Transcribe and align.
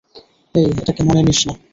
এই, 0.55 0.67
এটাকে 0.79 1.01
মনে 1.07 1.21
নিস 1.27 1.39
না। 1.47 1.53